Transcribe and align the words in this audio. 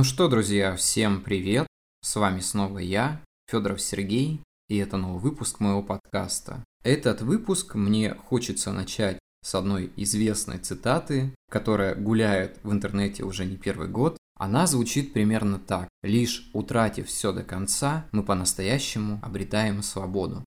Ну 0.00 0.04
что, 0.04 0.28
друзья, 0.28 0.76
всем 0.76 1.20
привет! 1.20 1.66
С 2.00 2.16
вами 2.16 2.40
снова 2.40 2.78
я, 2.78 3.22
Федоров 3.50 3.82
Сергей, 3.82 4.40
и 4.68 4.78
это 4.78 4.96
новый 4.96 5.20
выпуск 5.20 5.60
моего 5.60 5.82
подкаста. 5.82 6.64
Этот 6.82 7.20
выпуск 7.20 7.74
мне 7.74 8.14
хочется 8.14 8.72
начать 8.72 9.18
с 9.42 9.54
одной 9.54 9.92
известной 9.96 10.58
цитаты, 10.58 11.34
которая 11.50 11.94
гуляет 11.94 12.58
в 12.62 12.72
интернете 12.72 13.24
уже 13.24 13.44
не 13.44 13.56
первый 13.56 13.88
год. 13.88 14.16
Она 14.38 14.66
звучит 14.66 15.12
примерно 15.12 15.58
так. 15.58 15.88
«Лишь 16.02 16.48
утратив 16.52 17.08
все 17.08 17.32
до 17.32 17.42
конца, 17.42 18.06
мы 18.12 18.22
по-настоящему 18.22 19.18
обретаем 19.22 19.82
свободу». 19.82 20.44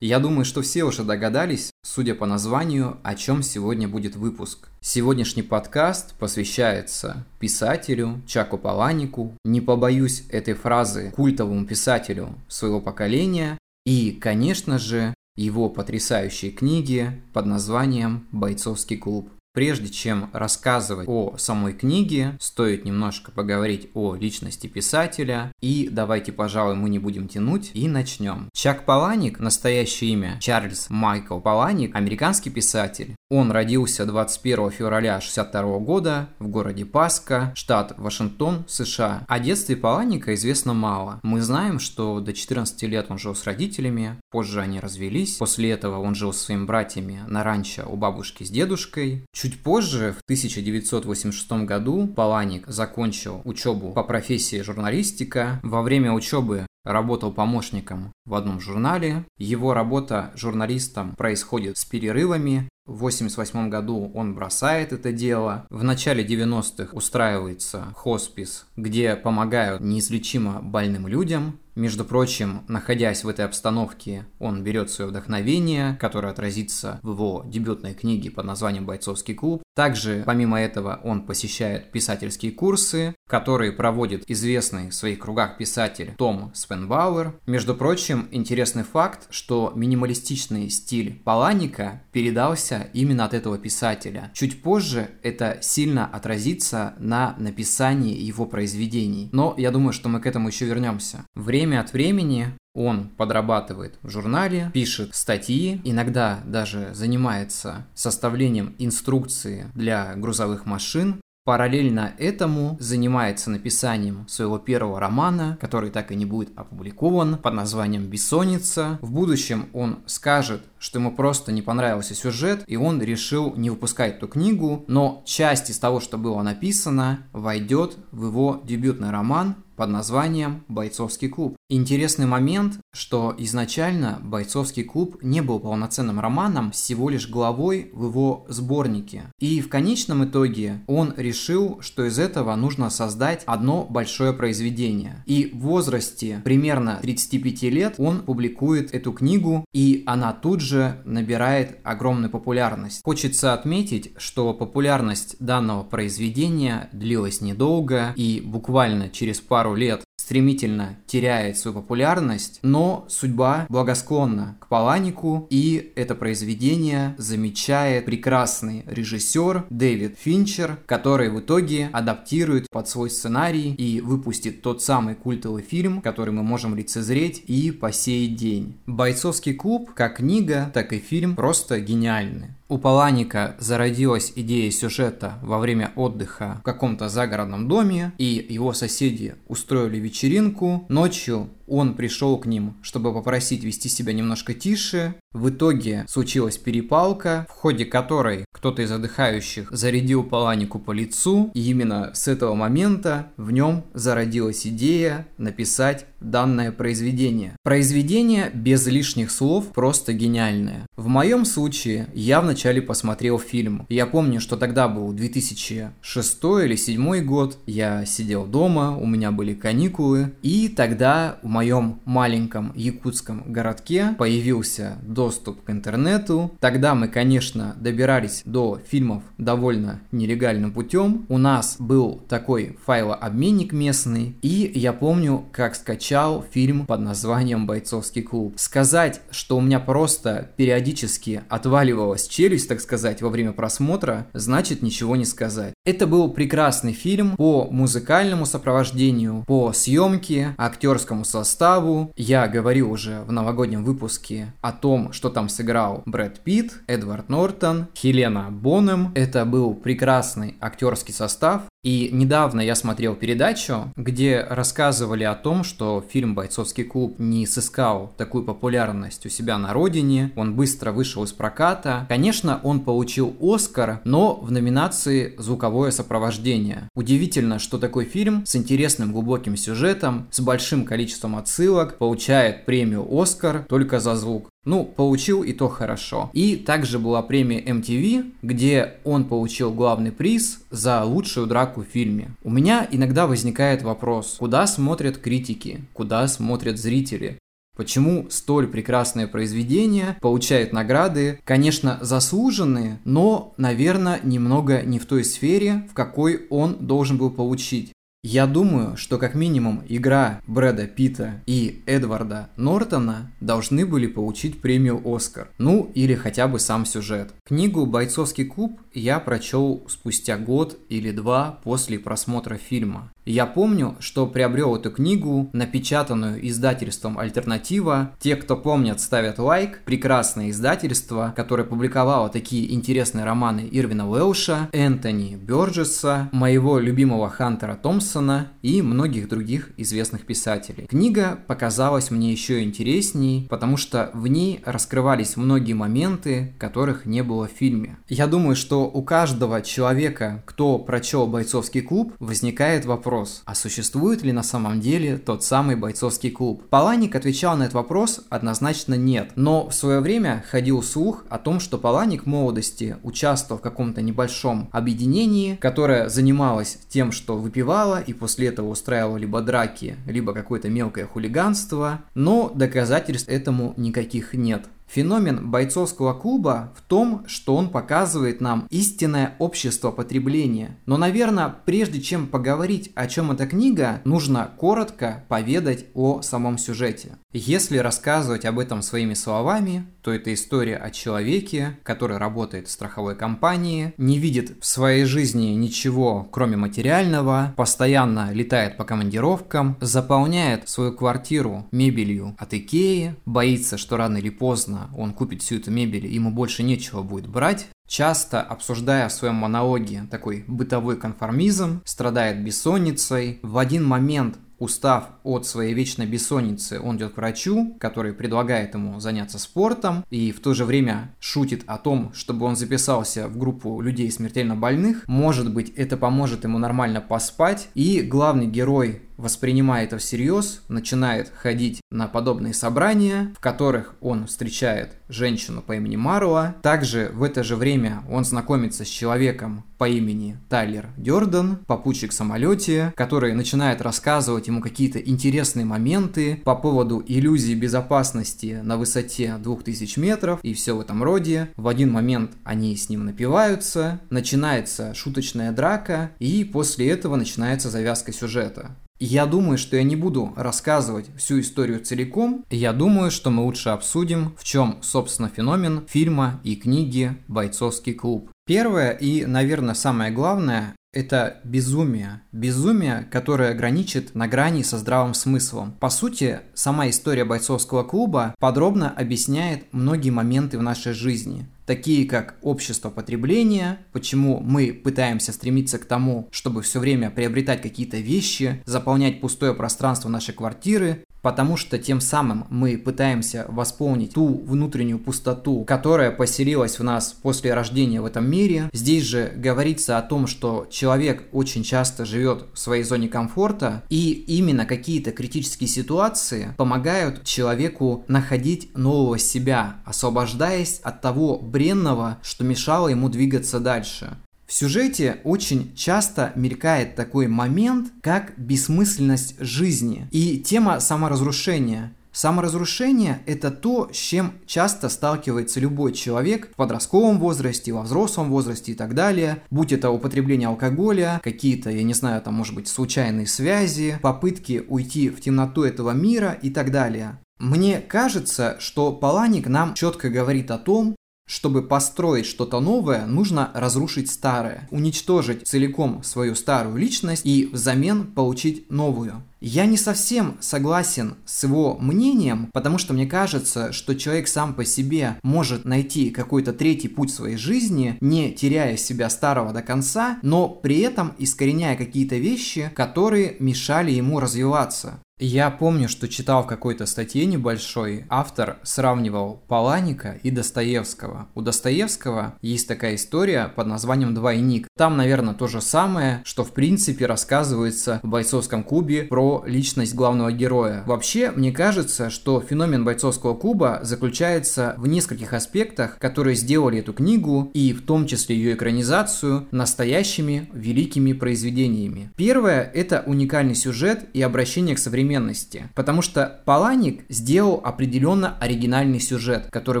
Я 0.00 0.20
думаю, 0.20 0.44
что 0.44 0.62
все 0.62 0.84
уже 0.84 1.02
догадались, 1.02 1.72
судя 1.82 2.14
по 2.14 2.24
названию, 2.24 3.00
о 3.02 3.16
чем 3.16 3.42
сегодня 3.42 3.88
будет 3.88 4.14
выпуск. 4.14 4.68
Сегодняшний 4.80 5.42
подкаст 5.42 6.14
посвящается 6.18 7.26
писателю 7.40 8.22
Чаку 8.24 8.58
Паланику, 8.58 9.34
не 9.44 9.60
побоюсь 9.60 10.24
этой 10.30 10.54
фразы, 10.54 11.12
культовому 11.16 11.66
писателю 11.66 12.36
своего 12.46 12.80
поколения, 12.80 13.58
и, 13.84 14.12
конечно 14.12 14.78
же, 14.78 15.14
его 15.38 15.68
потрясающей 15.68 16.50
книге 16.50 17.22
под 17.32 17.46
названием 17.46 18.26
«Бойцовский 18.32 18.96
клуб». 18.96 19.30
Прежде 19.54 19.88
чем 19.88 20.30
рассказывать 20.32 21.08
о 21.08 21.36
самой 21.36 21.72
книге, 21.72 22.36
стоит 22.40 22.84
немножко 22.84 23.32
поговорить 23.32 23.90
о 23.94 24.14
личности 24.14 24.66
писателя. 24.66 25.52
И 25.60 25.88
давайте, 25.90 26.32
пожалуй, 26.32 26.76
мы 26.76 26.88
не 26.88 26.98
будем 26.98 27.28
тянуть 27.28 27.70
и 27.74 27.88
начнем. 27.88 28.50
Чак 28.52 28.84
Паланик, 28.84 29.40
настоящее 29.40 30.10
имя 30.12 30.38
Чарльз 30.40 30.86
Майкл 30.90 31.40
Паланик, 31.40 31.94
американский 31.96 32.50
писатель. 32.50 33.16
Он 33.30 33.50
родился 33.50 34.06
21 34.06 34.70
февраля 34.70 35.16
1962 35.16 35.78
года 35.80 36.28
в 36.38 36.48
городе 36.48 36.84
Паска, 36.84 37.52
штат 37.54 37.94
Вашингтон, 37.98 38.64
США. 38.68 39.24
О 39.28 39.38
детстве 39.38 39.76
Паланика 39.76 40.34
известно 40.34 40.72
мало. 40.72 41.20
Мы 41.22 41.42
знаем, 41.42 41.78
что 41.78 42.20
до 42.20 42.32
14 42.32 42.82
лет 42.84 43.06
он 43.10 43.18
жил 43.18 43.34
с 43.34 43.44
родителями, 43.44 44.18
позже 44.30 44.60
они 44.60 44.80
развелись. 44.80 45.36
После 45.36 45.70
этого 45.70 45.98
он 45.98 46.14
жил 46.14 46.32
со 46.32 46.44
своими 46.44 46.64
братьями 46.64 47.20
на 47.26 47.42
ранчо 47.42 47.84
у 47.86 47.96
бабушки 47.96 48.44
с 48.44 48.50
дедушкой. 48.50 49.24
Чуть 49.40 49.62
позже, 49.62 50.16
в 50.18 50.22
1986 50.24 51.64
году, 51.64 52.08
Паланик 52.08 52.66
закончил 52.66 53.40
учебу 53.44 53.92
по 53.92 54.02
профессии 54.02 54.62
журналистика. 54.62 55.60
Во 55.62 55.82
время 55.82 56.12
учебы 56.12 56.66
работал 56.84 57.32
помощником 57.32 58.12
в 58.24 58.34
одном 58.34 58.60
журнале. 58.60 59.24
Его 59.36 59.74
работа 59.74 60.32
журналистом 60.34 61.14
происходит 61.14 61.78
с 61.78 61.84
перерывами. 61.84 62.68
В 62.88 63.04
1988 63.04 63.68
году 63.68 64.10
он 64.14 64.34
бросает 64.34 64.94
это 64.94 65.12
дело. 65.12 65.66
В 65.68 65.84
начале 65.84 66.24
90-х 66.24 66.96
устраивается 66.96 67.92
хоспис, 67.94 68.66
где 68.76 69.14
помогают 69.14 69.82
неизлечимо 69.82 70.62
больным 70.62 71.06
людям. 71.06 71.58
Между 71.78 72.04
прочим, 72.04 72.64
находясь 72.66 73.22
в 73.22 73.28
этой 73.28 73.44
обстановке, 73.44 74.26
он 74.40 74.64
берет 74.64 74.90
свое 74.90 75.10
вдохновение, 75.10 75.96
которое 76.00 76.32
отразится 76.32 76.98
в 77.04 77.10
его 77.10 77.44
дебютной 77.46 77.94
книге 77.94 78.32
под 78.32 78.46
названием 78.46 78.84
«Бойцовский 78.84 79.34
клуб». 79.34 79.62
Также, 79.76 80.24
помимо 80.26 80.60
этого, 80.60 80.98
он 81.04 81.24
посещает 81.24 81.92
писательские 81.92 82.50
курсы, 82.50 83.14
которые 83.28 83.70
проводит 83.70 84.28
известный 84.28 84.88
в 84.90 84.94
своих 84.94 85.20
кругах 85.20 85.56
писатель 85.56 86.16
Том 86.18 86.50
Спенбауэр. 86.52 87.38
Между 87.46 87.76
прочим, 87.76 88.26
интересный 88.32 88.82
факт, 88.82 89.28
что 89.30 89.72
минималистичный 89.76 90.70
стиль 90.70 91.22
Паланика 91.24 92.02
передался 92.10 92.77
именно 92.92 93.24
от 93.24 93.34
этого 93.34 93.58
писателя. 93.58 94.30
Чуть 94.34 94.62
позже 94.62 95.10
это 95.22 95.58
сильно 95.60 96.06
отразится 96.06 96.94
на 96.98 97.34
написании 97.38 98.18
его 98.20 98.46
произведений. 98.46 99.28
Но 99.32 99.54
я 99.56 99.70
думаю, 99.70 99.92
что 99.92 100.08
мы 100.08 100.20
к 100.20 100.26
этому 100.26 100.48
еще 100.48 100.66
вернемся. 100.66 101.24
Время 101.34 101.80
от 101.80 101.92
времени 101.92 102.54
он 102.74 103.08
подрабатывает 103.08 103.98
в 104.02 104.08
журнале, 104.08 104.70
пишет 104.72 105.14
статьи, 105.14 105.80
иногда 105.84 106.40
даже 106.44 106.90
занимается 106.94 107.86
составлением 107.94 108.76
инструкции 108.78 109.66
для 109.74 110.14
грузовых 110.14 110.64
машин, 110.64 111.20
Параллельно 111.48 112.12
этому 112.18 112.76
занимается 112.78 113.48
написанием 113.48 114.28
своего 114.28 114.58
первого 114.58 115.00
романа, 115.00 115.56
который 115.62 115.88
так 115.88 116.12
и 116.12 116.14
не 116.14 116.26
будет 116.26 116.50
опубликован, 116.58 117.38
под 117.38 117.54
названием 117.54 118.04
«Бессонница». 118.04 118.98
В 119.00 119.10
будущем 119.10 119.70
он 119.72 120.00
скажет, 120.04 120.60
что 120.78 120.98
ему 120.98 121.10
просто 121.10 121.50
не 121.50 121.62
понравился 121.62 122.14
сюжет, 122.14 122.64
и 122.66 122.76
он 122.76 123.00
решил 123.00 123.54
не 123.56 123.70
выпускать 123.70 124.18
эту 124.18 124.28
книгу, 124.28 124.84
но 124.88 125.22
часть 125.24 125.70
из 125.70 125.78
того, 125.78 126.00
что 126.00 126.18
было 126.18 126.42
написано, 126.42 127.20
войдет 127.32 127.96
в 128.12 128.26
его 128.26 128.60
дебютный 128.64 129.10
роман 129.10 129.56
под 129.78 129.90
названием 129.90 130.64
«Бойцовский 130.66 131.28
клуб». 131.28 131.56
Интересный 131.70 132.26
момент, 132.26 132.80
что 132.92 133.32
изначально 133.38 134.18
«Бойцовский 134.20 134.82
клуб» 134.82 135.18
не 135.22 135.40
был 135.40 135.60
полноценным 135.60 136.18
романом, 136.18 136.72
всего 136.72 137.08
лишь 137.08 137.28
главой 137.28 137.90
в 137.92 138.06
его 138.06 138.44
сборнике. 138.48 139.32
И 139.38 139.60
в 139.60 139.68
конечном 139.68 140.24
итоге 140.24 140.80
он 140.88 141.14
решил, 141.16 141.78
что 141.80 142.04
из 142.04 142.18
этого 142.18 142.54
нужно 142.56 142.90
создать 142.90 143.44
одно 143.46 143.86
большое 143.88 144.32
произведение. 144.32 145.22
И 145.26 145.52
в 145.54 145.60
возрасте 145.60 146.42
примерно 146.44 146.98
35 147.00 147.62
лет 147.62 147.94
он 147.98 148.22
публикует 148.22 148.92
эту 148.92 149.12
книгу, 149.12 149.64
и 149.72 150.02
она 150.06 150.32
тут 150.32 150.60
же 150.60 151.00
набирает 151.04 151.78
огромную 151.84 152.30
популярность. 152.30 153.02
Хочется 153.04 153.54
отметить, 153.54 154.12
что 154.16 154.52
популярность 154.54 155.36
данного 155.38 155.84
произведения 155.84 156.88
длилась 156.92 157.40
недолго, 157.40 158.12
и 158.16 158.42
буквально 158.44 159.08
через 159.08 159.40
пару 159.40 159.67
пару 159.68 159.74
лет 159.74 160.02
стремительно 160.16 160.98
теряет 161.06 161.56
свою 161.56 161.74
популярность, 161.74 162.60
но 162.62 163.06
судьба 163.08 163.66
благосклонна 163.70 164.58
к 164.60 164.68
Паланику, 164.68 165.46
и 165.48 165.92
это 165.96 166.14
произведение 166.14 167.14
замечает 167.16 168.04
прекрасный 168.04 168.84
режиссер 168.86 169.64
Дэвид 169.70 170.18
Финчер, 170.18 170.78
который 170.86 171.30
в 171.30 171.40
итоге 171.40 171.88
адаптирует 171.92 172.66
под 172.70 172.88
свой 172.88 173.08
сценарий 173.08 173.74
и 173.74 174.02
выпустит 174.02 174.60
тот 174.60 174.82
самый 174.82 175.14
культовый 175.14 175.62
фильм, 175.62 176.02
который 176.02 176.34
мы 176.34 176.42
можем 176.42 176.76
лицезреть 176.76 177.42
и 177.46 177.70
по 177.70 177.90
сей 177.90 178.28
день. 178.28 178.76
«Бойцовский 178.86 179.54
клуб» 179.54 179.92
как 179.94 180.16
книга, 180.16 180.70
так 180.74 180.92
и 180.92 180.98
фильм 180.98 181.36
просто 181.36 181.80
гениальны. 181.80 182.57
У 182.70 182.76
Паланика 182.76 183.56
зародилась 183.58 184.30
идея 184.36 184.70
сюжета 184.70 185.38
во 185.42 185.58
время 185.58 185.90
отдыха 185.96 186.58
в 186.60 186.62
каком-то 186.62 187.08
загородном 187.08 187.66
доме, 187.66 188.12
и 188.18 188.46
его 188.46 188.74
соседи 188.74 189.36
устроили 189.46 189.96
вечеринку. 189.96 190.84
Ночью 190.90 191.48
он 191.66 191.94
пришел 191.94 192.36
к 192.38 192.44
ним, 192.44 192.76
чтобы 192.82 193.14
попросить 193.14 193.64
вести 193.64 193.88
себя 193.88 194.12
немножко 194.12 194.52
тише. 194.52 195.14
В 195.32 195.48
итоге 195.50 196.04
случилась 196.08 196.58
перепалка, 196.58 197.46
в 197.48 197.52
ходе 197.52 197.86
которой 197.86 198.44
кто-то 198.52 198.82
из 198.82 198.90
отдыхающих 198.90 199.70
зарядил 199.70 200.24
Паланику 200.24 200.78
по 200.78 200.92
лицу, 200.92 201.50
и 201.54 201.70
именно 201.70 202.10
с 202.14 202.28
этого 202.28 202.54
момента 202.54 203.30
в 203.36 203.50
нем 203.50 203.84
зародилась 203.94 204.66
идея 204.66 205.26
написать 205.36 206.06
данное 206.20 206.72
произведение. 206.72 207.54
Произведение 207.62 208.50
без 208.52 208.86
лишних 208.86 209.30
слов 209.30 209.68
просто 209.72 210.12
гениальное. 210.12 210.86
В 210.96 211.06
моем 211.08 211.44
случае 211.44 212.08
я 212.14 212.40
вначале 212.40 212.82
посмотрел 212.82 213.38
фильм. 213.38 213.86
Я 213.88 214.06
помню, 214.06 214.40
что 214.40 214.56
тогда 214.56 214.88
был 214.88 215.12
2006 215.12 216.44
или 216.44 216.78
2007 216.78 217.24
год, 217.24 217.58
я 217.66 218.04
сидел 218.04 218.46
дома, 218.46 218.96
у 218.96 219.06
меня 219.06 219.30
были 219.30 219.54
каникулы, 219.54 220.32
и 220.42 220.68
тогда 220.68 221.38
в 221.42 221.48
моем 221.48 222.00
маленьком 222.04 222.72
якутском 222.74 223.44
городке 223.46 224.14
появился 224.18 224.98
доступ 225.02 225.62
к 225.64 225.70
интернету. 225.70 226.52
Тогда 226.60 226.94
мы, 226.94 227.08
конечно, 227.08 227.76
добирались 227.80 228.42
до 228.44 228.80
фильмов 228.88 229.22
довольно 229.38 230.00
нелегальным 230.12 230.72
путем. 230.72 231.26
У 231.28 231.38
нас 231.38 231.76
был 231.78 232.22
такой 232.28 232.78
файлообменник 232.84 233.72
местный, 233.72 234.36
и 234.42 234.70
я 234.74 234.92
помню, 234.92 235.44
как 235.52 235.74
скачал 236.08 236.42
фильм 236.50 236.86
под 236.86 237.00
названием 237.00 237.66
«Бойцовский 237.66 238.22
клуб». 238.22 238.54
Сказать, 238.56 239.20
что 239.30 239.58
у 239.58 239.60
меня 239.60 239.78
просто 239.78 240.52
периодически 240.56 241.42
отваливалась 241.50 242.28
челюсть, 242.28 242.66
так 242.66 242.80
сказать, 242.80 243.20
во 243.20 243.28
время 243.28 243.52
просмотра, 243.52 244.26
значит 244.32 244.80
ничего 244.80 245.16
не 245.16 245.26
сказать. 245.26 245.74
Это 245.84 246.06
был 246.06 246.30
прекрасный 246.30 246.94
фильм 246.94 247.36
по 247.36 247.68
музыкальному 247.70 248.46
сопровождению, 248.46 249.44
по 249.46 249.74
съемке, 249.74 250.54
актерскому 250.56 251.26
составу. 251.26 252.10
Я 252.16 252.48
говорил 252.48 252.90
уже 252.90 253.20
в 253.26 253.32
новогоднем 253.32 253.84
выпуске 253.84 254.54
о 254.62 254.72
том, 254.72 255.12
что 255.12 255.28
там 255.28 255.50
сыграл 255.50 256.02
Брэд 256.06 256.40
Питт, 256.40 256.80
Эдвард 256.86 257.28
Нортон, 257.28 257.88
Хелена 257.94 258.50
Бонем. 258.50 259.12
Это 259.14 259.44
был 259.44 259.74
прекрасный 259.74 260.56
актерский 260.58 261.12
состав. 261.12 261.67
И 261.84 262.10
недавно 262.12 262.60
я 262.60 262.74
смотрел 262.74 263.14
передачу, 263.14 263.92
где 263.96 264.44
рассказывали 264.48 265.22
о 265.22 265.34
том, 265.34 265.62
что 265.62 266.04
фильм 266.06 266.34
«Бойцовский 266.34 266.82
клуб» 266.84 267.16
не 267.18 267.46
сыскал 267.46 268.12
такую 268.16 268.44
популярность 268.44 269.24
у 269.26 269.28
себя 269.28 269.58
на 269.58 269.72
родине, 269.72 270.32
он 270.34 270.54
быстро 270.54 270.90
вышел 270.90 271.22
из 271.22 271.32
проката. 271.32 272.06
Конечно, 272.08 272.60
он 272.64 272.80
получил 272.80 273.36
Оскар, 273.40 274.00
но 274.04 274.34
в 274.34 274.50
номинации 274.50 275.34
«Звуковое 275.38 275.92
сопровождение». 275.92 276.88
Удивительно, 276.96 277.60
что 277.60 277.78
такой 277.78 278.06
фильм 278.06 278.44
с 278.44 278.56
интересным 278.56 279.12
глубоким 279.12 279.56
сюжетом, 279.56 280.26
с 280.32 280.40
большим 280.40 280.84
количеством 280.84 281.36
отсылок, 281.36 281.98
получает 281.98 282.66
премию 282.66 283.06
«Оскар» 283.08 283.64
только 283.68 284.00
за 284.00 284.16
звук. 284.16 284.50
Ну, 284.68 284.84
получил 284.84 285.44
и 285.44 285.54
то 285.54 285.70
хорошо. 285.70 286.28
И 286.34 286.54
также 286.54 286.98
была 286.98 287.22
премия 287.22 287.58
MTV, 287.58 288.32
где 288.42 288.96
он 289.02 289.24
получил 289.24 289.72
главный 289.72 290.12
приз 290.12 290.60
за 290.70 291.04
лучшую 291.04 291.46
драку 291.46 291.80
в 291.80 291.86
фильме. 291.86 292.32
У 292.44 292.50
меня 292.50 292.86
иногда 292.90 293.26
возникает 293.26 293.82
вопрос, 293.82 294.36
куда 294.38 294.66
смотрят 294.66 295.16
критики, 295.16 295.80
куда 295.94 296.28
смотрят 296.28 296.78
зрители? 296.78 297.38
Почему 297.78 298.26
столь 298.28 298.66
прекрасное 298.66 299.26
произведение 299.26 300.18
получает 300.20 300.74
награды, 300.74 301.40
конечно, 301.44 301.98
заслуженные, 302.02 302.98
но, 303.06 303.54
наверное, 303.56 304.20
немного 304.22 304.82
не 304.82 304.98
в 304.98 305.06
той 305.06 305.24
сфере, 305.24 305.88
в 305.90 305.94
какой 305.94 306.46
он 306.50 306.76
должен 306.80 307.16
был 307.16 307.30
получить. 307.30 307.92
Я 308.24 308.48
думаю, 308.48 308.96
что 308.96 309.16
как 309.16 309.36
минимум 309.36 309.84
игра 309.88 310.40
Брэда 310.48 310.88
Питта 310.88 311.40
и 311.46 311.84
Эдварда 311.86 312.50
Нортона 312.56 313.30
должны 313.40 313.86
были 313.86 314.08
получить 314.08 314.60
премию 314.60 315.00
Оскар. 315.04 315.50
Ну, 315.58 315.92
или 315.94 316.16
хотя 316.16 316.48
бы 316.48 316.58
сам 316.58 316.84
сюжет. 316.84 317.32
Книгу 317.44 317.86
«Бойцовский 317.86 318.44
клуб» 318.44 318.80
я 318.92 319.20
прочел 319.20 319.84
спустя 319.88 320.36
год 320.36 320.78
или 320.88 321.12
два 321.12 321.60
после 321.62 322.00
просмотра 322.00 322.56
фильма. 322.56 323.12
Я 323.28 323.44
помню, 323.44 323.94
что 324.00 324.26
приобрел 324.26 324.76
эту 324.76 324.90
книгу, 324.90 325.50
напечатанную 325.52 326.48
издательством 326.48 327.18
«Альтернатива». 327.18 328.12
Те, 328.18 328.36
кто 328.36 328.56
помнят, 328.56 329.02
ставят 329.02 329.38
лайк. 329.38 329.82
Прекрасное 329.84 330.48
издательство, 330.48 331.34
которое 331.36 331.64
публиковало 331.64 332.30
такие 332.30 332.72
интересные 332.72 333.26
романы 333.26 333.68
Ирвина 333.70 334.08
Уэлша, 334.08 334.70
Энтони 334.72 335.36
Бёрджеса, 335.36 336.30
моего 336.32 336.78
любимого 336.78 337.28
Хантера 337.28 337.74
Томпсона 337.74 338.48
и 338.62 338.80
многих 338.80 339.28
других 339.28 339.72
известных 339.76 340.24
писателей. 340.24 340.86
Книга 340.86 341.38
показалась 341.46 342.10
мне 342.10 342.32
еще 342.32 342.62
интересней, 342.62 343.46
потому 343.50 343.76
что 343.76 344.10
в 344.14 344.26
ней 344.26 344.62
раскрывались 344.64 345.36
многие 345.36 345.74
моменты, 345.74 346.54
которых 346.58 347.04
не 347.04 347.22
было 347.22 347.46
в 347.46 347.52
фильме. 347.52 347.98
Я 348.08 348.26
думаю, 348.26 348.56
что 348.56 348.84
у 348.84 349.02
каждого 349.02 349.60
человека, 349.60 350.42
кто 350.46 350.78
прочел 350.78 351.26
«Бойцовский 351.26 351.82
клуб», 351.82 352.14
возникает 352.18 352.86
вопрос, 352.86 353.17
вопрос, 353.18 353.42
а 353.44 353.54
существует 353.54 354.22
ли 354.22 354.32
на 354.32 354.42
самом 354.42 354.80
деле 354.80 355.16
тот 355.18 355.42
самый 355.44 355.76
бойцовский 355.76 356.30
клуб? 356.30 356.62
Паланик 356.70 357.16
отвечал 357.16 357.56
на 357.56 357.64
этот 357.64 357.74
вопрос 357.74 358.20
однозначно 358.30 358.94
нет, 358.94 359.32
но 359.36 359.68
в 359.68 359.74
свое 359.74 360.00
время 360.00 360.44
ходил 360.48 360.82
слух 360.82 361.24
о 361.28 361.38
том, 361.38 361.60
что 361.60 361.78
Паланик 361.78 362.22
в 362.22 362.26
молодости 362.26 362.96
участвовал 363.02 363.58
в 363.58 363.62
каком-то 363.62 364.02
небольшом 364.02 364.68
объединении, 364.72 365.56
которое 365.56 366.08
занималось 366.08 366.78
тем, 366.88 367.12
что 367.12 367.36
выпивало 367.36 368.00
и 368.00 368.12
после 368.12 368.48
этого 368.48 368.68
устраивало 368.68 369.16
либо 369.16 369.40
драки, 369.40 369.96
либо 370.06 370.32
какое-то 370.32 370.68
мелкое 370.68 371.06
хулиганство, 371.06 372.00
но 372.14 372.52
доказательств 372.54 373.28
этому 373.28 373.74
никаких 373.76 374.34
нет. 374.34 374.66
Феномен 374.88 375.50
бойцовского 375.50 376.14
клуба 376.14 376.72
в 376.76 376.82
том, 376.82 377.24
что 377.26 377.54
он 377.54 377.68
показывает 377.70 378.40
нам 378.40 378.66
истинное 378.70 379.36
общество 379.38 379.90
потребления. 379.90 380.78
Но, 380.86 380.96
наверное, 380.96 381.54
прежде 381.64 382.00
чем 382.00 382.26
поговорить, 382.26 382.90
о 382.94 383.06
чем 383.06 383.30
эта 383.30 383.46
книга, 383.46 384.00
нужно 384.04 384.50
коротко 384.56 385.24
поведать 385.28 385.86
о 385.94 386.22
самом 386.22 386.58
сюжете. 386.58 387.16
Если 387.32 387.76
рассказывать 387.76 388.46
об 388.46 388.58
этом 388.58 388.80
своими 388.80 389.14
словами, 389.14 389.86
то 390.02 390.12
это 390.12 390.32
история 390.32 390.76
о 390.76 390.90
человеке, 390.90 391.78
который 391.82 392.16
работает 392.16 392.68
в 392.68 392.70
страховой 392.70 393.14
компании, 393.14 393.92
не 393.98 394.18
видит 394.18 394.56
в 394.60 394.64
своей 394.64 395.04
жизни 395.04 395.48
ничего, 395.48 396.26
кроме 396.32 396.56
материального, 396.56 397.52
постоянно 397.56 398.32
летает 398.32 398.78
по 398.78 398.84
командировкам, 398.84 399.76
заполняет 399.82 400.68
свою 400.68 400.92
квартиру 400.92 401.66
мебелью 401.72 402.34
от 402.38 402.54
Икеи, 402.54 403.16
боится, 403.26 403.76
что 403.76 403.98
рано 403.98 404.16
или 404.16 404.30
поздно 404.30 404.77
он 404.96 405.12
купит 405.12 405.42
всю 405.42 405.56
эту 405.56 405.70
мебель, 405.70 406.06
ему 406.06 406.30
больше 406.30 406.62
нечего 406.62 407.02
будет 407.02 407.26
брать, 407.26 407.68
часто 407.86 408.40
обсуждая 408.40 409.08
в 409.08 409.12
своем 409.12 409.34
монологе 409.34 410.06
такой 410.10 410.44
бытовой 410.46 410.96
конформизм, 410.96 411.82
страдает 411.84 412.42
бессонницей. 412.44 413.40
В 413.42 413.58
один 413.58 413.84
момент 413.84 414.38
устав 414.58 415.10
от 415.22 415.46
своей 415.46 415.74
вечной 415.74 416.06
бессонницы, 416.06 416.80
он 416.80 416.96
идет 416.96 417.14
к 417.14 417.16
врачу, 417.16 417.76
который 417.78 418.12
предлагает 418.12 418.74
ему 418.74 419.00
заняться 419.00 419.38
спортом 419.38 420.04
и 420.10 420.32
в 420.32 420.40
то 420.40 420.54
же 420.54 420.64
время 420.64 421.14
шутит 421.20 421.62
о 421.66 421.78
том, 421.78 422.12
чтобы 422.14 422.46
он 422.46 422.56
записался 422.56 423.28
в 423.28 423.38
группу 423.38 423.80
людей 423.80 424.10
смертельно 424.10 424.56
больных. 424.56 425.06
Может 425.06 425.52
быть, 425.52 425.70
это 425.76 425.96
поможет 425.96 426.44
ему 426.44 426.58
нормально 426.58 427.00
поспать. 427.00 427.68
И 427.74 428.00
главный 428.02 428.46
герой 428.46 429.02
воспринимая 429.18 429.84
это 429.84 429.98
всерьез, 429.98 430.62
начинает 430.68 431.30
ходить 431.34 431.82
на 431.90 432.06
подобные 432.06 432.54
собрания, 432.54 433.34
в 433.36 433.40
которых 433.40 433.96
он 434.00 434.26
встречает 434.26 434.92
женщину 435.08 435.60
по 435.60 435.76
имени 435.76 435.96
Маруа. 435.96 436.54
Также 436.62 437.10
в 437.12 437.22
это 437.22 437.42
же 437.42 437.56
время 437.56 438.02
он 438.10 438.24
знакомится 438.24 438.84
с 438.84 438.88
человеком 438.88 439.64
по 439.76 439.88
имени 439.88 440.36
Тайлер 440.48 440.88
Дёрден, 440.96 441.56
попутчик 441.66 442.12
самолете, 442.12 442.92
который 442.96 443.34
начинает 443.34 443.80
рассказывать 443.80 444.46
ему 444.46 444.60
какие-то 444.60 444.98
интересные 444.98 445.64
моменты 445.64 446.40
по 446.44 446.54
поводу 446.56 447.02
иллюзии 447.06 447.54
безопасности 447.54 448.60
на 448.62 448.76
высоте 448.76 449.36
2000 449.38 449.98
метров 449.98 450.40
и 450.42 450.54
все 450.54 450.76
в 450.76 450.80
этом 450.80 451.02
роде. 451.02 451.48
В 451.56 451.68
один 451.68 451.92
момент 451.92 452.32
они 452.44 452.76
с 452.76 452.88
ним 452.88 453.04
напиваются, 453.04 454.00
начинается 454.10 454.94
шуточная 454.94 455.52
драка, 455.52 456.10
и 456.18 456.44
после 456.44 456.90
этого 456.90 457.16
начинается 457.16 457.70
завязка 457.70 458.12
сюжета. 458.12 458.76
Я 459.00 459.26
думаю, 459.26 459.58
что 459.58 459.76
я 459.76 459.84
не 459.84 459.94
буду 459.94 460.32
рассказывать 460.36 461.06
всю 461.16 461.40
историю 461.40 461.80
целиком. 461.80 462.44
Я 462.50 462.72
думаю, 462.72 463.12
что 463.12 463.30
мы 463.30 463.44
лучше 463.44 463.68
обсудим, 463.68 464.34
в 464.36 464.42
чем, 464.42 464.78
собственно, 464.82 465.28
феномен 465.28 465.84
фильма 465.88 466.40
и 466.42 466.56
книги 466.56 467.16
«Бойцовский 467.28 467.94
клуб». 467.94 468.30
Первое 468.44 468.90
и, 468.90 469.24
наверное, 469.24 469.74
самое 469.74 470.10
главное– 470.10 470.74
это 470.92 471.40
безумие. 471.44 472.22
Безумие, 472.32 473.06
которое 473.10 473.54
граничит 473.54 474.16
на 474.16 474.26
грани 474.26 474.62
со 474.62 474.78
здравым 474.78 475.14
смыслом. 475.14 475.76
По 475.78 475.90
сути, 475.90 476.40
сама 476.54 476.88
история 476.88 477.24
бойцовского 477.24 477.84
клуба 477.84 478.34
подробно 478.40 478.90
объясняет 478.90 479.66
многие 479.70 480.10
моменты 480.10 480.58
в 480.58 480.62
нашей 480.62 480.92
жизни 480.92 481.46
такие 481.68 482.08
как 482.08 482.36
общество 482.40 482.88
потребления, 482.88 483.78
почему 483.92 484.40
мы 484.40 484.72
пытаемся 484.72 485.34
стремиться 485.34 485.78
к 485.78 485.84
тому, 485.84 486.26
чтобы 486.32 486.62
все 486.62 486.80
время 486.80 487.10
приобретать 487.10 487.60
какие-то 487.60 487.98
вещи, 487.98 488.62
заполнять 488.64 489.20
пустое 489.20 489.52
пространство 489.52 490.08
нашей 490.08 490.32
квартиры, 490.34 491.04
потому 491.28 491.58
что 491.58 491.78
тем 491.78 492.00
самым 492.00 492.46
мы 492.48 492.78
пытаемся 492.78 493.44
восполнить 493.48 494.14
ту 494.14 494.42
внутреннюю 494.46 494.98
пустоту, 494.98 495.66
которая 495.66 496.10
поселилась 496.10 496.78
в 496.78 496.82
нас 496.82 497.12
после 497.12 497.52
рождения 497.52 498.00
в 498.00 498.06
этом 498.06 498.26
мире. 498.26 498.70
Здесь 498.72 499.04
же 499.04 499.34
говорится 499.36 499.98
о 499.98 500.02
том, 500.02 500.26
что 500.26 500.66
человек 500.70 501.28
очень 501.32 501.64
часто 501.64 502.06
живет 502.06 502.46
в 502.54 502.58
своей 502.58 502.82
зоне 502.82 503.08
комфорта, 503.08 503.82
и 503.90 504.12
именно 504.12 504.64
какие-то 504.64 505.12
критические 505.12 505.68
ситуации 505.68 506.54
помогают 506.56 507.24
человеку 507.24 508.06
находить 508.08 508.74
нового 508.74 509.18
себя, 509.18 509.82
освобождаясь 509.84 510.80
от 510.82 511.02
того 511.02 511.38
бренного, 511.38 512.16
что 512.22 512.42
мешало 512.42 512.88
ему 512.88 513.10
двигаться 513.10 513.60
дальше. 513.60 514.16
В 514.48 514.54
сюжете 514.54 515.18
очень 515.24 515.74
часто 515.76 516.32
мелькает 516.34 516.96
такой 516.96 517.26
момент, 517.26 517.92
как 518.00 518.32
бессмысленность 518.38 519.36
жизни 519.38 520.08
и 520.10 520.38
тема 520.38 520.80
саморазрушения. 520.80 521.92
Саморазрушение– 522.12 523.20
это 523.26 523.50
то, 523.50 523.90
с 523.92 523.96
чем 523.96 524.32
часто 524.46 524.88
сталкивается 524.88 525.60
любой 525.60 525.92
человек 525.92 526.48
в 526.50 526.56
подростковом 526.56 527.18
возрасте, 527.18 527.74
во 527.74 527.82
взрослом 527.82 528.30
возрасте 528.30 528.72
и 528.72 528.74
так 528.74 528.94
далее, 528.94 529.42
будь 529.50 529.70
это 529.70 529.90
употребление 529.90 530.48
алкоголя, 530.48 531.20
какие-то, 531.22 531.68
я 531.68 531.82
не 531.82 531.92
знаю, 531.92 532.22
там, 532.22 532.32
может 532.32 532.54
быть, 532.54 532.68
случайные 532.68 533.26
связи, 533.26 533.98
попытки 534.00 534.64
уйти 534.66 535.10
в 535.10 535.20
темноту 535.20 535.62
этого 535.62 535.90
мира 535.90 536.38
и 536.40 536.48
так 536.48 536.70
далее. 536.70 537.18
Мне 537.38 537.80
кажется, 537.80 538.56
что 538.58 538.92
Паланик 538.92 539.46
нам 539.46 539.74
четко 539.74 540.08
говорит 540.08 540.50
о 540.50 540.58
том, 540.58 540.96
Чтобы 541.28 541.62
построить 541.62 542.24
что-то 542.24 542.58
новое, 542.58 543.04
нужно 543.04 543.50
разрушить 543.54 544.10
старое, 544.10 544.66
уничтожить 544.70 545.46
целиком 545.46 546.02
свою 546.02 546.34
старую 546.34 546.78
личность 546.78 547.20
и 547.26 547.50
взамен 547.52 548.06
получить 548.06 548.70
новую. 548.70 549.22
Я 549.38 549.66
не 549.66 549.76
совсем 549.76 550.38
согласен 550.40 551.16
с 551.26 551.44
его 551.44 551.76
мнением, 551.78 552.48
потому 552.54 552.78
что 552.78 552.94
мне 552.94 553.06
кажется, 553.06 553.72
что 553.72 553.94
человек 553.94 554.26
сам 554.26 554.54
по 554.54 554.64
себе 554.64 555.18
может 555.22 555.66
найти 555.66 556.08
какой-то 556.10 556.54
третий 556.54 556.88
путь 556.88 557.12
своей 557.12 557.36
жизни, 557.36 557.98
не 558.00 558.32
теряя 558.32 558.78
себя 558.78 559.10
старого 559.10 559.52
до 559.52 559.60
конца, 559.60 560.18
но 560.22 560.48
при 560.48 560.78
этом 560.78 561.12
искореняя 561.18 561.76
какие-то 561.76 562.16
вещи, 562.16 562.72
которые 562.74 563.36
мешали 563.38 563.90
ему 563.90 564.18
развиваться. 564.18 565.00
Я 565.20 565.50
помню, 565.50 565.88
что 565.88 566.06
читал 566.06 566.44
в 566.44 566.46
какой-то 566.46 566.86
статье 566.86 567.26
небольшой, 567.26 568.04
автор 568.08 568.58
сравнивал 568.62 569.42
Паланика 569.48 570.20
и 570.22 570.30
Достоевского. 570.30 571.26
У 571.34 571.40
Достоевского 571.40 572.36
есть 572.40 572.68
такая 572.68 572.94
история 572.94 573.48
под 573.48 573.66
названием 573.66 574.14
«Двойник». 574.14 574.68
Там, 574.76 574.96
наверное, 574.96 575.34
то 575.34 575.48
же 575.48 575.60
самое, 575.60 576.22
что 576.24 576.44
в 576.44 576.52
принципе 576.52 577.06
рассказывается 577.06 577.98
в 578.04 578.08
бойцовском 578.08 578.62
клубе 578.62 579.04
про 579.04 579.42
личность 579.44 579.96
главного 579.96 580.30
героя. 580.30 580.84
Вообще, 580.86 581.32
мне 581.32 581.50
кажется, 581.50 582.10
что 582.10 582.40
феномен 582.40 582.84
бойцовского 582.84 583.34
клуба 583.34 583.80
заключается 583.82 584.76
в 584.78 584.86
нескольких 584.86 585.32
аспектах, 585.32 585.98
которые 585.98 586.36
сделали 586.36 586.78
эту 586.78 586.92
книгу 586.92 587.50
и 587.54 587.72
в 587.72 587.84
том 587.84 588.06
числе 588.06 588.36
ее 588.36 588.54
экранизацию 588.54 589.48
настоящими 589.50 590.48
великими 590.52 591.12
произведениями. 591.12 592.12
Первое– 592.14 592.62
это 592.74 593.02
уникальный 593.04 593.56
сюжет 593.56 594.06
и 594.12 594.22
обращение 594.22 594.76
к 594.76 594.78
современному 594.78 595.07
современности. 595.08 595.68
Потому 595.74 596.02
что 596.02 596.40
Паланик 596.44 597.04
сделал 597.08 597.60
определенно 597.64 598.36
оригинальный 598.38 599.00
сюжет, 599.00 599.48
который 599.50 599.80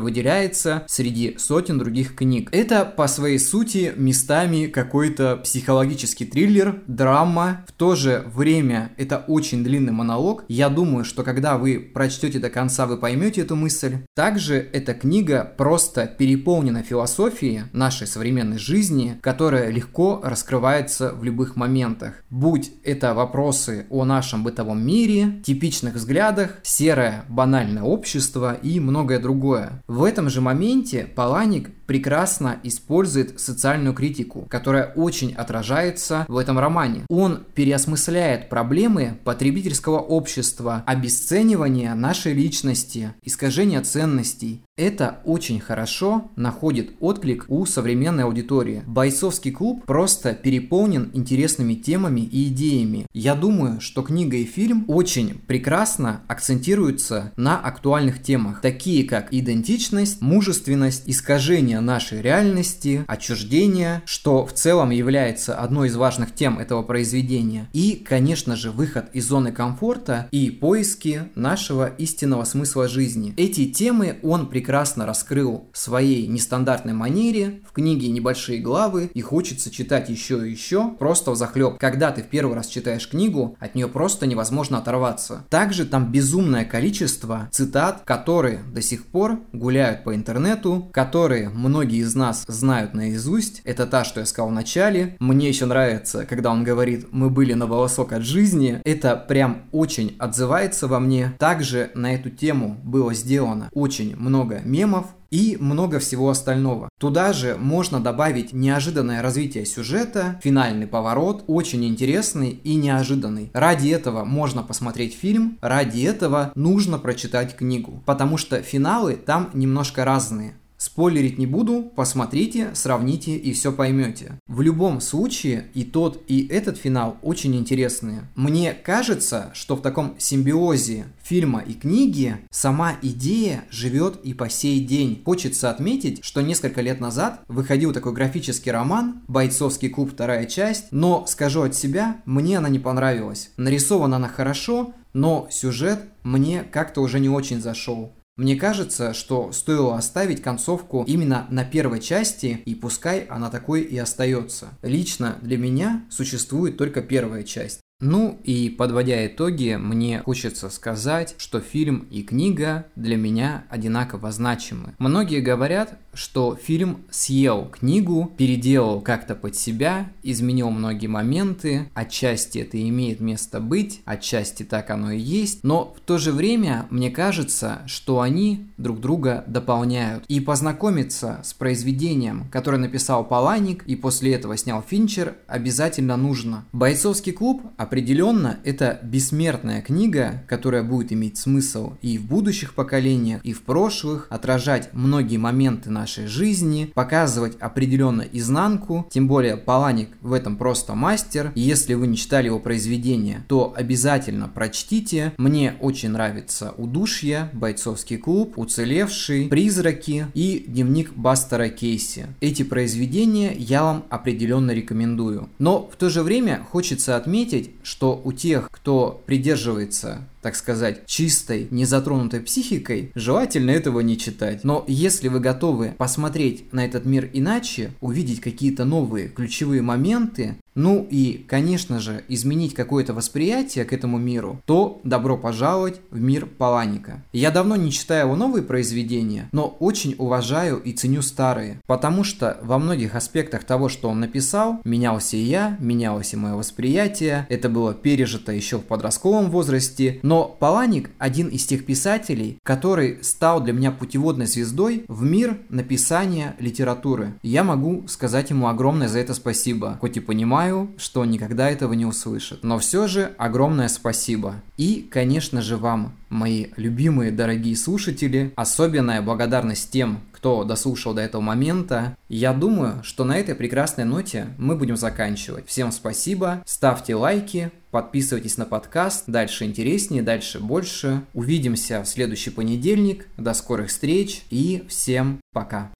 выделяется 0.00 0.84
среди 0.86 1.36
сотен 1.38 1.78
других 1.78 2.14
книг. 2.16 2.48
Это 2.52 2.84
по 2.84 3.06
своей 3.08 3.38
сути 3.38 3.92
местами 3.96 4.66
какой-то 4.66 5.36
психологический 5.36 6.24
триллер, 6.24 6.82
драма. 6.86 7.64
В 7.68 7.72
то 7.72 7.94
же 7.94 8.24
время 8.34 8.90
это 8.96 9.18
очень 9.28 9.62
длинный 9.62 9.92
монолог. 9.92 10.44
Я 10.48 10.68
думаю, 10.68 11.04
что 11.04 11.22
когда 11.22 11.58
вы 11.58 11.78
прочтете 11.78 12.38
до 12.38 12.50
конца, 12.50 12.86
вы 12.86 12.96
поймете 12.96 13.42
эту 13.42 13.56
мысль. 13.56 13.98
Также 14.14 14.54
эта 14.54 14.94
книга 14.94 15.52
просто 15.56 16.06
переполнена 16.06 16.82
философией 16.82 17.64
нашей 17.72 18.06
современной 18.06 18.58
жизни, 18.58 19.18
которая 19.20 19.70
легко 19.70 20.20
раскрывается 20.24 21.12
в 21.12 21.24
любых 21.24 21.56
моментах. 21.56 22.14
Будь 22.30 22.70
это 22.84 23.14
вопросы 23.14 23.86
о 23.90 24.04
нашем 24.04 24.42
бытовом 24.44 24.84
мире, 24.84 25.17
типичных 25.44 25.94
взглядах, 25.94 26.58
серое 26.62 27.24
банальное 27.28 27.82
общество 27.82 28.54
и 28.54 28.80
многое 28.80 29.18
другое. 29.18 29.82
В 29.86 30.04
этом 30.04 30.28
же 30.30 30.40
моменте 30.40 31.04
Паланик 31.04 31.70
прекрасно 31.88 32.60
использует 32.62 33.40
социальную 33.40 33.94
критику, 33.94 34.42
которая 34.48 34.92
очень 34.94 35.34
отражается 35.34 36.26
в 36.28 36.36
этом 36.36 36.58
романе. 36.58 37.06
Он 37.08 37.44
переосмысляет 37.54 38.50
проблемы 38.50 39.18
потребительского 39.24 39.98
общества, 39.98 40.84
обесценивания 40.86 41.94
нашей 41.94 42.34
личности, 42.34 43.14
искажения 43.24 43.80
ценностей, 43.80 44.62
это 44.78 45.18
очень 45.24 45.58
хорошо 45.58 46.30
находит 46.36 46.92
отклик 47.00 47.46
у 47.48 47.66
современной 47.66 48.22
аудитории. 48.22 48.84
Бойцовский 48.86 49.50
клуб 49.50 49.84
просто 49.84 50.34
переполнен 50.34 51.10
интересными 51.14 51.74
темами 51.74 52.20
и 52.20 52.46
идеями. 52.46 53.06
Я 53.12 53.34
думаю, 53.34 53.80
что 53.80 54.02
книга 54.02 54.36
и 54.36 54.44
фильм 54.44 54.84
очень 54.86 55.34
прекрасно 55.48 56.20
акцентируются 56.28 57.32
на 57.36 57.58
актуальных 57.58 58.22
темах, 58.22 58.60
такие 58.60 59.02
как 59.02 59.34
идентичность, 59.34 60.22
мужественность, 60.22 61.02
искажение 61.06 61.77
нашей 61.80 62.22
реальности, 62.22 63.04
отчуждение, 63.06 64.02
что 64.04 64.46
в 64.46 64.52
целом 64.52 64.90
является 64.90 65.54
одной 65.54 65.88
из 65.88 65.96
важных 65.96 66.34
тем 66.34 66.58
этого 66.58 66.82
произведения, 66.82 67.68
и, 67.72 68.02
конечно 68.06 68.56
же, 68.56 68.70
выход 68.70 69.06
из 69.12 69.26
зоны 69.26 69.52
комфорта 69.52 70.28
и 70.30 70.50
поиски 70.50 71.24
нашего 71.34 71.86
истинного 71.86 72.44
смысла 72.44 72.88
жизни. 72.88 73.34
Эти 73.36 73.70
темы 73.70 74.18
он 74.22 74.48
прекрасно 74.48 75.06
раскрыл 75.06 75.68
в 75.72 75.78
своей 75.78 76.26
нестандартной 76.26 76.94
манере, 76.94 77.62
в 77.68 77.72
книге 77.72 78.08
небольшие 78.08 78.60
главы, 78.60 79.10
и 79.14 79.20
хочется 79.20 79.70
читать 79.70 80.08
еще 80.08 80.46
и 80.46 80.50
еще, 80.50 80.90
просто 80.98 81.34
захлеб. 81.34 81.78
Когда 81.78 82.10
ты 82.10 82.22
в 82.22 82.26
первый 82.26 82.54
раз 82.54 82.66
читаешь 82.66 83.08
книгу, 83.08 83.56
от 83.58 83.74
нее 83.74 83.88
просто 83.88 84.26
невозможно 84.26 84.78
оторваться. 84.78 85.44
Также 85.50 85.84
там 85.84 86.10
безумное 86.10 86.64
количество 86.64 87.48
цитат, 87.52 88.02
которые 88.04 88.60
до 88.72 88.82
сих 88.82 89.06
пор 89.06 89.40
гуляют 89.52 90.04
по 90.04 90.14
интернету, 90.14 90.88
которые 90.92 91.48
многие 91.68 92.00
из 92.00 92.14
нас 92.14 92.44
знают 92.48 92.94
наизусть. 92.94 93.60
Это 93.64 93.86
та, 93.86 94.04
что 94.04 94.20
я 94.20 94.26
сказал 94.26 94.50
в 94.50 94.54
начале. 94.54 95.16
Мне 95.20 95.48
еще 95.48 95.66
нравится, 95.66 96.26
когда 96.26 96.50
он 96.50 96.64
говорит 96.64 97.08
«мы 97.10 97.30
были 97.30 97.52
на 97.52 97.66
волосок 97.66 98.12
от 98.12 98.22
жизни». 98.22 98.80
Это 98.84 99.16
прям 99.16 99.62
очень 99.72 100.16
отзывается 100.18 100.88
во 100.88 100.98
мне. 100.98 101.34
Также 101.38 101.90
на 101.94 102.14
эту 102.14 102.30
тему 102.30 102.78
было 102.82 103.14
сделано 103.14 103.68
очень 103.72 104.16
много 104.16 104.60
мемов 104.64 105.06
и 105.30 105.56
много 105.60 105.98
всего 105.98 106.30
остального. 106.30 106.88
Туда 106.98 107.32
же 107.32 107.56
можно 107.58 108.00
добавить 108.00 108.52
неожиданное 108.52 109.22
развитие 109.22 109.66
сюжета, 109.66 110.40
финальный 110.42 110.86
поворот, 110.86 111.44
очень 111.46 111.84
интересный 111.84 112.50
и 112.50 112.76
неожиданный. 112.76 113.50
Ради 113.52 113.90
этого 113.90 114.24
можно 114.24 114.62
посмотреть 114.62 115.14
фильм, 115.14 115.58
ради 115.60 116.02
этого 116.02 116.52
нужно 116.54 116.98
прочитать 116.98 117.56
книгу, 117.56 118.02
потому 118.06 118.36
что 118.36 118.62
финалы 118.62 119.14
там 119.14 119.50
немножко 119.52 120.04
разные. 120.04 120.54
Спойлерить 120.78 121.38
не 121.38 121.46
буду, 121.46 121.90
посмотрите, 121.96 122.70
сравните 122.74 123.36
и 123.36 123.52
все 123.52 123.72
поймете. 123.72 124.38
В 124.46 124.60
любом 124.60 125.00
случае 125.00 125.66
и 125.74 125.82
тот, 125.82 126.22
и 126.28 126.46
этот 126.46 126.78
финал 126.78 127.16
очень 127.20 127.56
интересные. 127.56 128.28
Мне 128.36 128.72
кажется, 128.72 129.50
что 129.54 129.74
в 129.74 129.82
таком 129.82 130.14
симбиозе 130.18 131.06
фильма 131.20 131.60
и 131.60 131.74
книги 131.74 132.36
сама 132.50 132.96
идея 133.02 133.64
живет 133.70 134.20
и 134.22 134.34
по 134.34 134.48
сей 134.48 134.78
день. 134.78 135.20
Хочется 135.24 135.68
отметить, 135.68 136.24
что 136.24 136.42
несколько 136.42 136.80
лет 136.80 137.00
назад 137.00 137.42
выходил 137.48 137.92
такой 137.92 138.12
графический 138.12 138.70
роман 138.70 139.22
«Бойцовский 139.26 139.88
клуб. 139.88 140.12
Вторая 140.12 140.46
часть», 140.46 140.86
но 140.92 141.26
скажу 141.26 141.62
от 141.62 141.74
себя, 141.74 142.18
мне 142.24 142.58
она 142.58 142.68
не 142.68 142.78
понравилась. 142.78 143.50
Нарисована 143.56 144.16
она 144.16 144.28
хорошо, 144.28 144.94
но 145.12 145.48
сюжет 145.50 146.04
мне 146.22 146.62
как-то 146.62 147.00
уже 147.00 147.18
не 147.18 147.28
очень 147.28 147.60
зашел. 147.60 148.12
Мне 148.38 148.54
кажется, 148.54 149.14
что 149.14 149.50
стоило 149.50 149.96
оставить 149.96 150.42
концовку 150.42 151.02
именно 151.08 151.48
на 151.50 151.64
первой 151.64 151.98
части, 151.98 152.62
и 152.64 152.76
пускай 152.76 153.24
она 153.24 153.50
такой 153.50 153.82
и 153.82 153.98
остается. 153.98 154.68
Лично 154.82 155.38
для 155.42 155.58
меня 155.58 156.06
существует 156.08 156.76
только 156.76 157.02
первая 157.02 157.42
часть. 157.42 157.80
Ну 158.00 158.38
и 158.44 158.70
подводя 158.70 159.26
итоги, 159.26 159.74
мне 159.74 160.20
хочется 160.20 160.70
сказать, 160.70 161.34
что 161.36 161.58
фильм 161.58 162.06
и 162.12 162.22
книга 162.22 162.86
для 162.94 163.16
меня 163.16 163.64
одинаково 163.70 164.30
значимы. 164.30 164.94
Многие 165.00 165.40
говорят, 165.40 165.98
что 166.14 166.54
фильм 166.54 166.98
съел 167.10 167.66
книгу, 167.66 168.32
переделал 168.36 169.00
как-то 169.00 169.34
под 169.34 169.56
себя, 169.56 170.12
изменил 170.22 170.70
многие 170.70 171.08
моменты, 171.08 171.90
отчасти 171.94 172.58
это 172.58 172.80
имеет 172.88 173.18
место 173.18 173.58
быть, 173.58 174.00
отчасти 174.04 174.62
так 174.62 174.90
оно 174.90 175.10
и 175.10 175.18
есть, 175.18 175.64
но 175.64 175.92
в 175.96 176.00
то 176.00 176.18
же 176.18 176.30
время 176.30 176.86
мне 176.90 177.10
кажется, 177.10 177.82
что 177.86 178.20
они 178.20 178.68
друг 178.78 179.00
друга 179.00 179.42
дополняют. 179.48 180.24
И 180.28 180.38
познакомиться 180.38 181.40
с 181.42 181.52
произведением, 181.52 182.46
которое 182.52 182.78
написал 182.78 183.24
Паланик 183.24 183.82
и 183.86 183.96
после 183.96 184.34
этого 184.34 184.56
снял 184.56 184.84
Финчер, 184.88 185.34
обязательно 185.48 186.16
нужно. 186.16 186.64
Бойцовский 186.72 187.32
клуб 187.32 187.62
Определенно, 187.88 188.58
это 188.64 189.00
бессмертная 189.02 189.80
книга, 189.80 190.42
которая 190.46 190.82
будет 190.82 191.10
иметь 191.10 191.38
смысл 191.38 191.94
и 192.02 192.18
в 192.18 192.26
будущих 192.26 192.74
поколениях, 192.74 193.40
и 193.42 193.54
в 193.54 193.62
прошлых, 193.62 194.26
отражать 194.28 194.90
многие 194.92 195.38
моменты 195.38 195.88
нашей 195.88 196.26
жизни, 196.26 196.92
показывать 196.94 197.56
определенно 197.58 198.20
изнанку, 198.20 199.08
тем 199.10 199.26
более 199.26 199.56
Паланик 199.56 200.10
в 200.20 200.34
этом 200.34 200.58
просто 200.58 200.94
мастер. 200.94 201.50
Если 201.54 201.94
вы 201.94 202.08
не 202.08 202.18
читали 202.18 202.48
его 202.48 202.58
произведение, 202.58 203.42
то 203.48 203.72
обязательно 203.74 204.48
прочтите. 204.48 205.32
Мне 205.38 205.76
очень 205.80 206.10
нравится 206.10 206.74
«Удушье», 206.76 207.48
«Бойцовский 207.54 208.18
клуб», 208.18 208.58
«Уцелевший», 208.58 209.48
«Призраки» 209.48 210.26
и 210.34 210.62
«Дневник 210.68 211.14
Бастера 211.14 211.70
Кейси». 211.70 212.26
Эти 212.42 212.64
произведения 212.64 213.54
я 213.56 213.82
вам 213.82 214.04
определенно 214.10 214.72
рекомендую. 214.72 215.48
Но 215.58 215.88
в 215.90 215.96
то 215.96 216.10
же 216.10 216.22
время 216.22 216.66
хочется 216.70 217.16
отметить, 217.16 217.70
что 217.88 218.20
у 218.22 218.32
тех, 218.32 218.70
кто 218.70 219.22
придерживается 219.24 220.28
так 220.42 220.56
сказать, 220.56 221.06
чистой, 221.06 221.68
незатронутой 221.70 222.40
психикой, 222.40 223.12
желательно 223.14 223.70
этого 223.70 224.00
не 224.00 224.18
читать. 224.18 224.64
Но 224.64 224.84
если 224.86 225.28
вы 225.28 225.40
готовы 225.40 225.94
посмотреть 225.96 226.72
на 226.72 226.84
этот 226.84 227.04
мир 227.04 227.28
иначе, 227.32 227.92
увидеть 228.00 228.40
какие-то 228.40 228.84
новые 228.84 229.28
ключевые 229.28 229.82
моменты, 229.82 230.56
ну 230.78 231.04
и, 231.10 231.44
конечно 231.48 231.98
же, 231.98 232.22
изменить 232.28 232.72
какое-то 232.72 233.12
восприятие 233.12 233.84
к 233.84 233.92
этому 233.92 234.16
миру, 234.16 234.62
то 234.64 235.00
добро 235.02 235.36
пожаловать 235.36 236.00
в 236.12 236.20
мир 236.20 236.46
Паланика. 236.46 237.24
Я 237.32 237.50
давно 237.50 237.74
не 237.74 237.90
читаю 237.90 238.26
его 238.26 238.36
новые 238.36 238.62
произведения, 238.62 239.48
но 239.50 239.76
очень 239.80 240.14
уважаю 240.18 240.78
и 240.78 240.92
ценю 240.92 241.22
старые, 241.22 241.80
потому 241.88 242.22
что 242.22 242.58
во 242.62 242.78
многих 242.78 243.16
аспектах 243.16 243.64
того, 243.64 243.88
что 243.88 244.08
он 244.08 244.20
написал, 244.20 244.80
менялся 244.84 245.36
и 245.36 245.40
я, 245.40 245.76
менялось 245.80 246.32
и 246.32 246.36
мое 246.36 246.54
восприятие, 246.54 247.46
это 247.48 247.68
было 247.68 247.92
пережито 247.92 248.52
еще 248.52 248.78
в 248.78 248.84
подростковом 248.84 249.50
возрасте, 249.50 250.20
но 250.28 250.44
Паланик 250.44 251.10
один 251.16 251.48
из 251.48 251.64
тех 251.64 251.86
писателей, 251.86 252.58
который 252.62 253.24
стал 253.24 253.62
для 253.62 253.72
меня 253.72 253.90
путеводной 253.90 254.44
звездой 254.44 255.06
в 255.08 255.22
мир 255.22 255.56
написания 255.70 256.54
литературы. 256.58 257.32
Я 257.42 257.64
могу 257.64 258.06
сказать 258.08 258.50
ему 258.50 258.68
огромное 258.68 259.08
за 259.08 259.20
это 259.20 259.32
спасибо, 259.32 259.96
хоть 260.02 260.18
и 260.18 260.20
понимаю, 260.20 260.90
что 260.98 261.22
он 261.22 261.30
никогда 261.30 261.70
этого 261.70 261.94
не 261.94 262.04
услышит. 262.04 262.62
Но 262.62 262.78
все 262.78 263.06
же 263.06 263.32
огромное 263.38 263.88
спасибо. 263.88 264.56
И, 264.78 265.06
конечно 265.10 265.60
же, 265.60 265.76
вам, 265.76 266.16
мои 266.30 266.66
любимые 266.76 267.32
дорогие 267.32 267.76
слушатели, 267.76 268.52
особенная 268.54 269.20
благодарность 269.20 269.90
тем, 269.90 270.20
кто 270.32 270.62
дослушал 270.62 271.14
до 271.14 271.20
этого 271.20 271.42
момента. 271.42 272.16
Я 272.28 272.52
думаю, 272.52 273.02
что 273.02 273.24
на 273.24 273.36
этой 273.36 273.56
прекрасной 273.56 274.04
ноте 274.04 274.46
мы 274.56 274.76
будем 274.76 274.96
заканчивать. 274.96 275.66
Всем 275.66 275.90
спасибо, 275.90 276.62
ставьте 276.64 277.16
лайки, 277.16 277.72
подписывайтесь 277.90 278.56
на 278.56 278.66
подкаст, 278.66 279.24
дальше 279.26 279.64
интереснее, 279.64 280.22
дальше 280.22 280.60
больше. 280.60 281.22
Увидимся 281.34 282.02
в 282.02 282.06
следующий 282.06 282.50
понедельник, 282.50 283.26
до 283.36 283.54
скорых 283.54 283.88
встреч 283.88 284.42
и 284.50 284.84
всем 284.88 285.40
пока. 285.52 285.90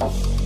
Thank 0.00 0.26
you. 0.26 0.37